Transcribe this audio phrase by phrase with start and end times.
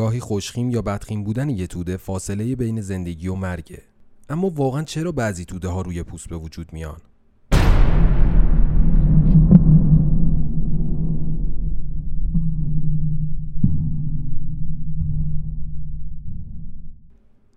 [0.00, 3.82] گاهی خوشخیم یا بدخیم بودن یه توده فاصله بین زندگی و مرگه.
[4.28, 6.96] اما واقعا چرا بعضی توده ها روی پوست به وجود میان؟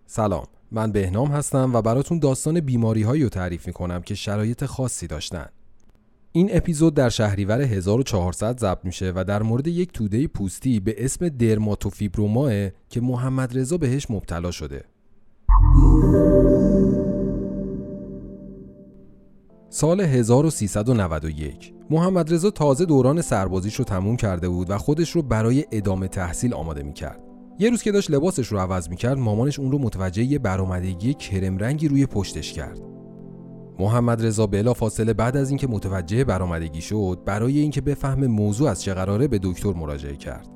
[0.06, 5.08] سلام من بهنام هستم و براتون داستان بیماری هایی رو تعریف می که شرایط خاصی
[5.08, 5.50] داشتن.
[6.36, 11.30] این اپیزود در شهریور 1400 ضبط میشه و در مورد یک توده پوستی به اسم
[11.30, 12.52] درماتوفیبروماه
[12.90, 14.84] که محمد رضا بهش مبتلا شده.
[19.70, 25.66] سال 1391 محمد رضا تازه دوران سربازیش رو تموم کرده بود و خودش رو برای
[25.72, 27.20] ادامه تحصیل آماده می‌کرد.
[27.60, 31.58] یه روز که داشت لباسش رو عوض می‌کرد مامانش اون رو متوجه یه برآمدگی کرم
[31.58, 32.80] رنگی روی پشتش کرد.
[33.80, 38.82] محمد رضا بلا فاصله بعد از اینکه متوجه برآمدگی شد برای اینکه بفهم موضوع از
[38.82, 40.48] چه قراره به دکتر مراجعه کرد.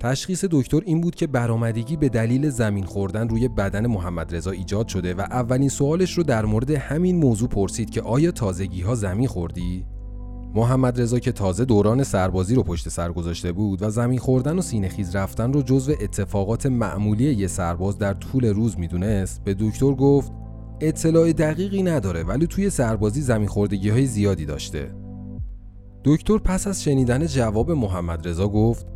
[0.00, 4.88] تشخیص دکتر این بود که برآمدگی به دلیل زمین خوردن روی بدن محمد رضا ایجاد
[4.88, 9.28] شده و اولین سوالش رو در مورد همین موضوع پرسید که آیا تازگی ها زمین
[9.28, 9.86] خوردی؟
[10.54, 14.62] محمد رضا که تازه دوران سربازی رو پشت سر گذاشته بود و زمین خوردن و
[14.62, 19.94] سینه خیز رفتن رو جزو اتفاقات معمولی یه سرباز در طول روز می‌دونست به دکتر
[19.94, 20.32] گفت
[20.80, 24.94] اطلاع دقیقی نداره ولی توی سربازی زمین خوردگی های زیادی داشته.
[26.04, 28.86] دکتر پس از شنیدن جواب محمد رضا گفت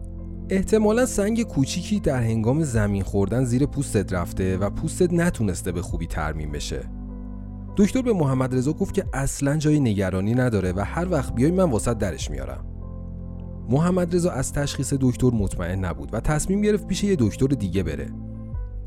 [0.49, 6.07] احتمالا سنگ کوچیکی در هنگام زمین خوردن زیر پوستت رفته و پوستت نتونسته به خوبی
[6.07, 6.81] ترمیم بشه.
[7.77, 11.71] دکتر به محمد رضا گفت که اصلا جای نگرانی نداره و هر وقت بیای من
[11.71, 12.65] واسط درش میارم.
[13.69, 18.11] محمد رضا از تشخیص دکتر مطمئن نبود و تصمیم گرفت پیش یه دکتر دیگه بره.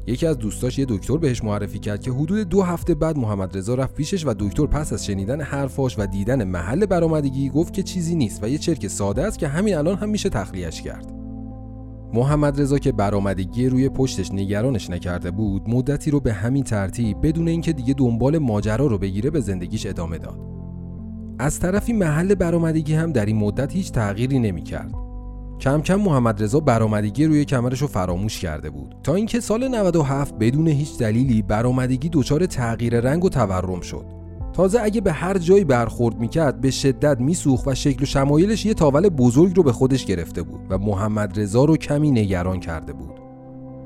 [0.07, 3.75] یکی از دوستاش یه دکتر بهش معرفی کرد که حدود دو هفته بعد محمد رضا
[3.75, 8.15] رفت پیشش و دکتر پس از شنیدن حرفاش و دیدن محل برآمدگی گفت که چیزی
[8.15, 11.13] نیست و یه چرک ساده است که همین الان هم میشه تخلیهش کرد.
[12.13, 17.47] محمد رضا که برآمدگی روی پشتش نگرانش نکرده بود مدتی رو به همین ترتیب بدون
[17.47, 20.39] اینکه دیگه دنبال ماجرا رو بگیره به زندگیش ادامه داد.
[21.39, 25.02] از طرفی محل برآمدگی هم در این مدت هیچ تغییری نمی‌کرد.
[25.63, 28.95] کم کم محمد رضا برآمدگی روی کمرش رو فراموش کرده بود.
[29.03, 34.05] تا اینکه سال 97 بدون هیچ دلیلی برآمدگی دچار تغییر رنگ و تورم شد.
[34.53, 38.73] تازه اگه به هر جایی برخورد می‌کرد به شدت میسوخت و شکل و شمایلش یه
[38.73, 43.19] تاول بزرگ رو به خودش گرفته بود و محمد رضا رو کمی نگران کرده بود.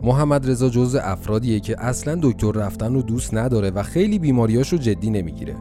[0.03, 4.77] محمد رضا جزء افرادیه که اصلا دکتر رفتن رو دوست نداره و خیلی بیماریاش رو
[4.77, 5.55] جدی نمی‌گیره.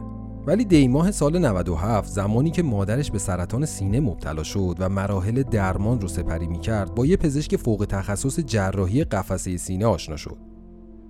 [0.47, 6.01] ولی دیماه سال 97 زمانی که مادرش به سرطان سینه مبتلا شد و مراحل درمان
[6.01, 10.37] رو سپری می کرد با یه پزشک فوق تخصص جراحی قفسه سینه آشنا شد.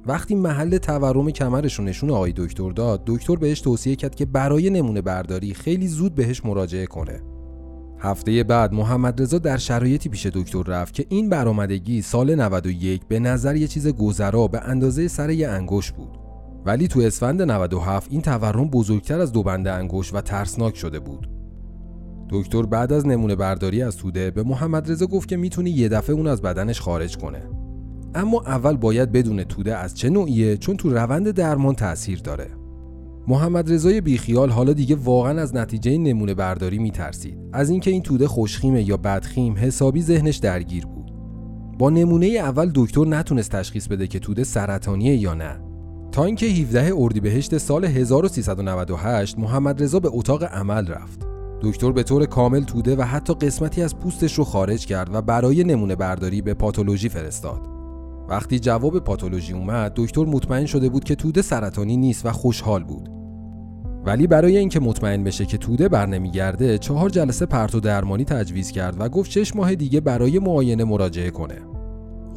[0.05, 4.69] وقتی محل تورم کمرش رو نشون آقای دکتر داد، دکتر بهش توصیه کرد که برای
[4.69, 7.21] نمونه برداری خیلی زود بهش مراجعه کنه.
[7.99, 13.19] هفته بعد محمد رضا در شرایطی پیش دکتر رفت که این برآمدگی سال 91 به
[13.19, 16.26] نظر یه چیز گذرا به اندازه سر یه انگشت بود.
[16.67, 21.29] ولی تو اسفند 97 این تورم بزرگتر از دو بند انگشت و ترسناک شده بود.
[22.29, 26.15] دکتر بعد از نمونه برداری از توده به محمد رضا گفت که می‌تونی یه دفعه
[26.15, 27.41] اون از بدنش خارج کنه.
[28.15, 32.47] اما اول باید بدون توده از چه نوعیه چون تو روند درمان تاثیر داره.
[33.27, 37.37] محمد رضای بیخیال حالا دیگه واقعا از نتیجه نمونه برداری میترسید.
[37.53, 41.11] از اینکه این توده خوشخیمه یا بدخیم حسابی ذهنش درگیر بود.
[41.79, 45.66] با نمونه اول دکتر نتونست تشخیص بده که توده سرطانیه یا نه.
[46.11, 51.27] تا اینکه 17 اردیبهشت سال 1398 محمد رضا به اتاق عمل رفت.
[51.61, 55.63] دکتر به طور کامل توده و حتی قسمتی از پوستش رو خارج کرد و برای
[55.63, 57.61] نمونه برداری به پاتولوژی فرستاد.
[58.29, 63.09] وقتی جواب پاتولوژی اومد، دکتر مطمئن شده بود که توده سرطانی نیست و خوشحال بود.
[64.05, 68.71] ولی برای اینکه مطمئن بشه که توده بر نمیگرده، چهار جلسه پرت و درمانی تجویز
[68.71, 71.76] کرد و گفت شش ماه دیگه برای معاینه مراجعه کنه.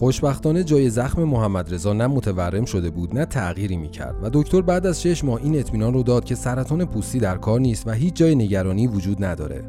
[0.00, 4.87] خوشبختانه جای زخم محمد رضا نه متورم شده بود نه تغییری می‌کرد و دکتر بعد
[4.87, 8.15] از شش ماه این اطمینان رو داد که سرطان پوستی در کار نیست و هیچ
[8.15, 9.65] جای نگرانی وجود نداره.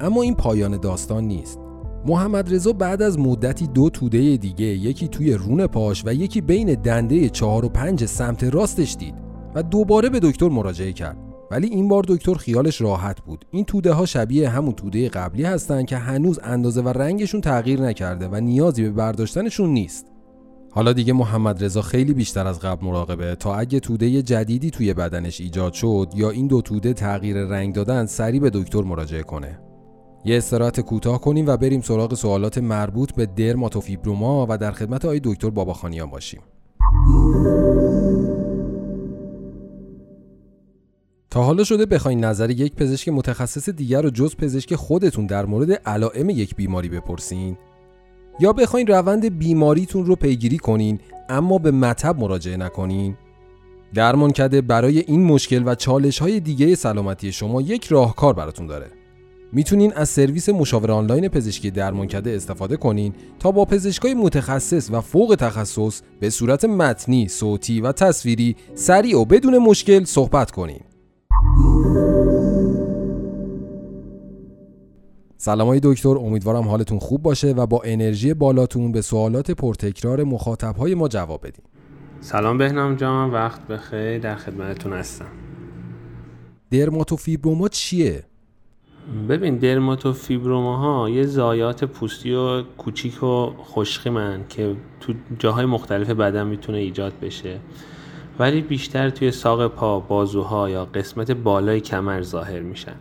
[0.00, 1.58] اما این پایان داستان نیست.
[2.06, 6.74] محمد رضا بعد از مدتی دو توده دیگه یکی توی رون پاش و یکی بین
[6.74, 9.14] دنده چهار و پنج سمت راستش دید
[9.54, 11.23] و دوباره به دکتر مراجعه کرد.
[11.50, 13.44] ولی این بار دکتر خیالش راحت بود.
[13.50, 18.28] این توده ها شبیه همون توده قبلی هستند که هنوز اندازه و رنگشون تغییر نکرده
[18.28, 20.06] و نیازی به برداشتنشون نیست.
[20.70, 25.40] حالا دیگه محمد رضا خیلی بیشتر از قبل مراقبه تا اگه توده جدیدی توی بدنش
[25.40, 29.58] ایجاد شد یا این دو توده تغییر رنگ دادن سریع به دکتر مراجعه کنه.
[30.24, 35.20] یه استراحت کوتاه کنیم و بریم سراغ سوالات مربوط به درماتوفیبروما و در خدمت آقای
[35.24, 36.40] دکتر باباخانیان باشیم.
[41.34, 45.72] تا حالا شده بخواین نظر یک پزشک متخصص دیگر رو جز پزشک خودتون در مورد
[45.72, 47.56] علائم یک بیماری بپرسین؟
[48.40, 53.16] یا بخواین روند بیماریتون رو پیگیری کنین اما به مطب مراجعه نکنین
[53.94, 58.86] درمانکده برای این مشکل و چالش های دیگه سلامتی شما یک راهکار براتون داره
[59.52, 65.36] می‌تونین از سرویس مشاوره آنلاین پزشکی درمانکده استفاده کنین تا با پزشکای متخصص و فوق
[65.38, 70.80] تخصص به صورت متنی، صوتی و تصویری سریع و بدون مشکل صحبت کنین.
[75.44, 80.76] سلام های دکتر امیدوارم حالتون خوب باشه و با انرژی بالاتون به سوالات پرتکرار مخاطب
[80.76, 81.64] های ما جواب بدین.
[82.20, 85.26] سلام بهنام جان وقت بخیر در خدمتتون هستم.
[86.70, 88.24] درماتوفیبروما چیه؟
[89.28, 93.50] ببین درماتوفیبروما ها یه زایات پوستی و کوچیک و
[94.06, 97.60] من که تو جاهای مختلف بدن می‌تونه ایجاد بشه
[98.38, 102.94] ولی بیشتر توی ساق پا، بازوها یا قسمت بالای کمر ظاهر میشن.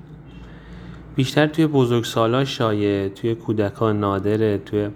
[1.15, 4.89] بیشتر توی بزرگسالا شایع توی کودکان نادره توی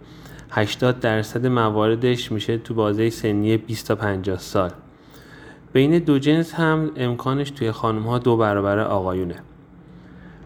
[0.52, 4.72] 80 درصد مواردش میشه تو بازه سنی 20 تا 50 سال.
[5.74, 9.36] بین دو جنس هم امکانش توی خانم ها دو برابر آقایونه.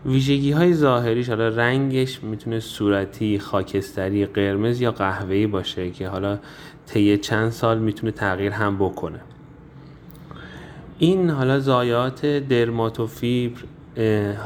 [0.05, 6.39] ویژگی های ظاهریش حالا رنگش می‌تونه صورتی، خاکستری، قرمز یا قهوه‌ای باشه که حالا
[6.85, 9.19] طی چند سال می‌تونه تغییر هم بکنه.
[11.01, 13.61] این حالا زایات درماتوفیبر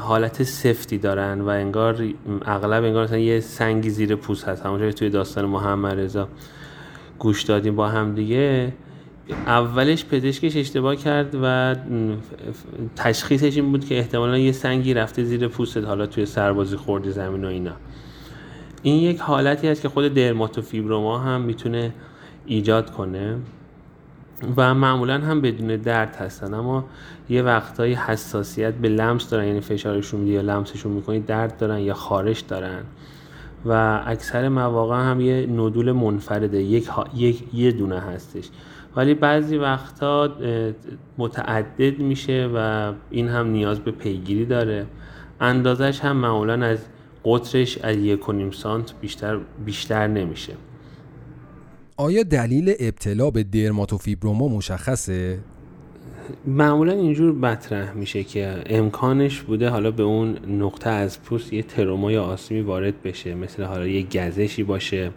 [0.02, 2.04] حالت سفتی دارن و انگار
[2.46, 4.66] اغلب انگار مثلا یه سنگی زیر پوست هست.
[4.66, 6.28] همونجوری توی داستان محمد رضا
[7.18, 8.72] گوش دادیم با هم دیگه.
[9.46, 11.76] اولش پزشکش اشتباه کرد و
[12.96, 17.44] تشخیصش این بود که احتمالا یه سنگی رفته زیر پوستت حالا توی سربازی خوردی زمین
[17.44, 17.76] و اینا.
[18.82, 21.92] این یک حالتی هست که خود درماتوفیبروما هم می‌تونه
[22.46, 23.36] ایجاد کنه.
[24.56, 26.84] و معمولا هم بدون درد هستن اما
[27.28, 31.94] یه وقتایی حساسیت به لمس دارن یعنی فشارشون میدی یا لمسشون می‌کنی درد دارن یا
[31.94, 32.82] خارش دارن.
[33.64, 38.48] و اکثر مواقع هم یه نودول منفرده یک, یک یه دونه هستش.
[38.96, 40.30] ولی بعضی وقتا
[41.18, 44.86] متعدد میشه و این هم نیاز به پیگیری داره.
[45.40, 46.78] اندازش هم معمولا از
[47.24, 50.52] قطرش از یک و سانت بیشتر, بیشتر نمیشه.
[51.98, 55.38] آیا دلیل ابتلا به درماتوفیبروما مشخصه؟
[56.46, 62.12] معمولا اینجور مطرح میشه که امکانش بوده حالا به اون نقطه از پوست یه تروما
[62.12, 65.10] یا آسیمی وارد بشه مثل حالا یه گزشی باشه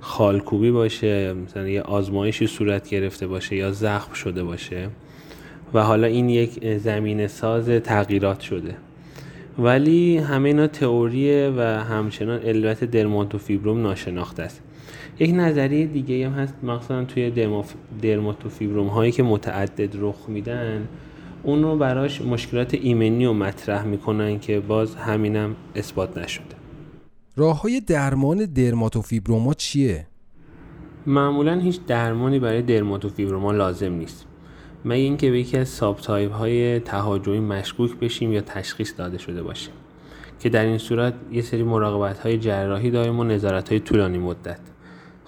[0.00, 4.88] خالکوبی باشه مثلا یه آزمایشی صورت گرفته باشه یا زخم شده باشه
[5.74, 8.76] و حالا این یک زمین ساز تغییرات شده
[9.58, 14.62] ولی همه اینا تئوریه و همچنان علت درماتوفیبروم ناشناخته است
[15.18, 17.48] یک نظریه دیگه هم هست مخصوصا توی
[18.02, 20.88] درماتوفیبروم هایی که متعدد رخ میدن.
[21.42, 26.44] اون رو براش مشکلات ایمنی رو مطرح می‌کنن که باز همینم اثبات نشده.
[27.36, 30.06] راه های درمان درماتوفیبروما چیه؟
[31.06, 34.26] معمولا هیچ درمانی برای درماتوفیبروما لازم نیست.
[34.84, 39.42] مگه اینکه به یکی از ساب تایپ های تهاجمی مشکوک بشیم یا تشخیص داده شده
[39.42, 39.72] باشیم
[40.40, 44.58] که در این صورت یه سری مراقبت های جراحی داریم و نظارت های طولانی مدت.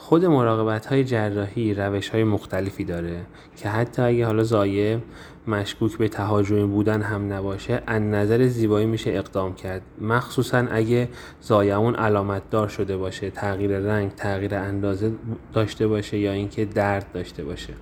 [0.09, 3.21] خود مراقبت های جراحی روش های مختلفی داره
[3.57, 5.03] که حتی اگه حالا زایه
[5.47, 9.83] مشکوک به تهاجمی بودن هم نباشه از نظر زیبایی میشه اقدام کرد.
[10.01, 11.09] مخصوصا اگه
[11.41, 15.13] زایمون علامت دار شده باشه تغییر رنگ تغییر اندازه
[15.53, 17.75] داشته باشه یا اینکه درد داشته باشه.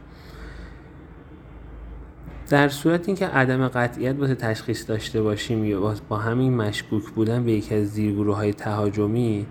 [2.51, 7.53] در صورت اینکه عدم قطعیت واسه تشخیص داشته باشیم یا با همین مشکوک بودن به
[7.53, 9.47] یکی از زیرگروه های تهاجمی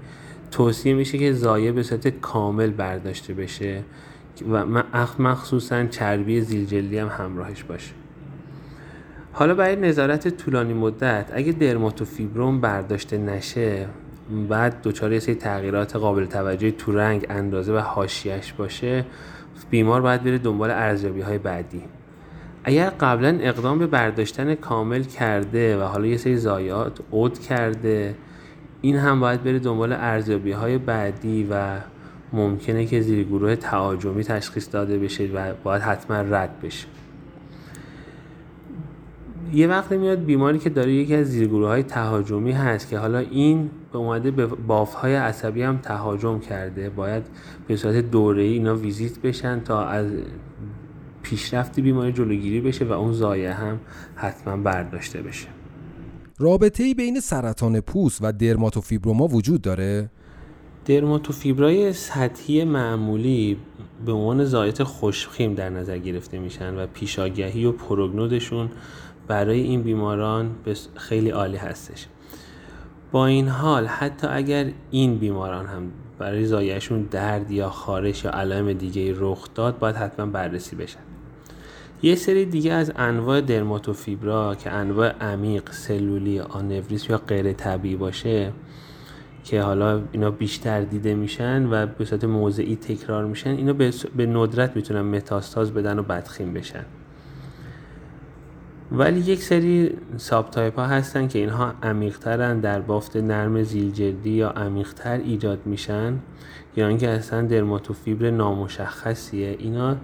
[0.56, 3.84] توصیه میشه که زایه به صورت کامل برداشته بشه
[4.52, 4.66] و
[5.20, 7.92] مخصوصا چربی زیلجلی هم همراهش باشه.
[9.34, 13.88] حالا برای نظارت طولانی مدت اگه درماتوفیبروم برداشته نشه
[14.50, 19.06] بعد دچار یه سری تغییرات قابل توجهی تو رنگ اندازه و حاشیهش باشه
[19.70, 21.82] بیمار باید بره دنبال ارزیابی های بعدی.
[22.64, 28.16] اگر قبلا اقدام به برداشتن کامل کرده و حالا یه سری زایات عود کرده
[28.86, 31.78] این هم باید بره دنبال ارزیابی های بعدی و
[32.34, 36.88] ممکنه که زیر گروه تهاجمی تشخیص داده بشه و باید حتما رد بشه.
[39.54, 43.70] یه وقت میاد بیماری که داره یکی از زیرگروه های تهاجمی هست که حالا این
[43.92, 46.90] به اومده به بافت های عصبی هم تهاجم کرده.
[46.90, 47.24] باید
[47.68, 50.12] به صورت دوره ای اینا ویزیت بشن تا از
[51.24, 53.80] پیشرفت بیماری جلوگیری بشه و اون زایه هم
[54.16, 55.48] حتما برداشته بشه.
[56.40, 60.10] رابطه ای بین سرطان پوست و درماتوفیبروما وجود داره؟
[60.86, 63.58] درماتوفیبرای سطحی معمولی
[64.06, 68.70] به عنوان زایت خوشخیم در نظر گرفته میشن و پیشاگهی و پروگنوزشون
[69.28, 70.56] برای این بیماران
[70.96, 72.08] خیلی عالی هستش
[73.12, 78.74] با این حال حتی اگر این بیماران هم برای زایشون درد یا خارش یا علائم
[78.74, 81.15] دیگه رخ داد باید حتما بررسی بشن
[82.02, 88.52] یه سری دیگه از انواع درماتوفیبرا که انواع عمیق سلولی آنوریسم یا غیر طبیعی باشه
[89.44, 93.74] که حالا اینا بیشتر دیده میشن و به صورت موضعی تکرار میشن اینا
[94.16, 96.86] به ندرت می‌تونن متاستاز بدن و بدخیم بشن.
[98.92, 105.18] ولی یک سری subtype ها هستن که اینها عمیقترن در بافت نرم زیرجلدی یا عمیقتر
[105.18, 106.20] ایجاد میشن
[106.78, 109.56] یا اینکه اصلا درماتوفیبروم نامشخصیه.
[109.60, 109.98] اینا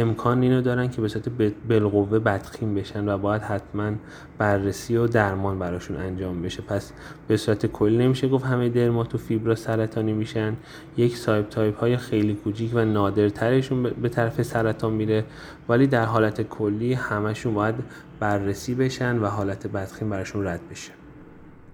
[0.00, 1.28] امکان اینو دارن که به صورت
[1.68, 3.92] بالقوه بدخیم بشن و باید حتما
[4.38, 6.62] بررسی و درمان براشون انجام بشه.
[6.62, 6.92] پس
[7.28, 10.56] به صورت کلی نمیشه گفت همه درماتوفیبروما سرطانی میشن.
[10.96, 15.24] یک subtype های خیلی کوچیک و نادرترشون به طرف سرطان میره.
[15.68, 17.74] ولی در حالت کلی همشون باید
[18.20, 20.92] بررسی بشن و حالت بدخیم براشون رد بشه.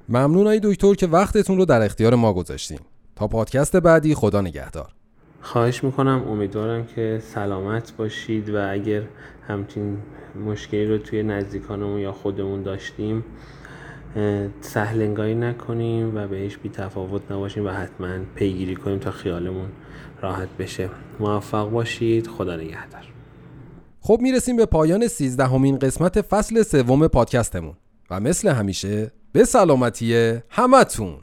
[0.09, 2.79] ممنون ای دکتر که وقتتون رو در اختیار ما گذاشتین.
[3.17, 4.95] تا پادکست بعدی خدا نگهدار.
[5.45, 6.25] خواهش می‌کنم.
[6.29, 9.03] امیدوارم که سلامت باشید و اگر
[9.49, 9.99] همچین
[10.47, 13.25] مشکلی رو توی نزدیکانمون یا خودمون داشتیم
[14.61, 19.69] سهلنگایی نکنیم و بهش بی تفاوت نباشیم و حتما پیگیری کنیم تا خیالمون
[20.23, 20.91] راحت بشه.
[21.21, 22.27] موفق باشید.
[22.27, 23.03] خدا نگهدار.
[24.01, 27.75] خب می‌رسیم به پایان سیزدهمین قسمت فصل سوم پادکستمون
[28.11, 31.17] و مثل همیشه به سلامتی همتون.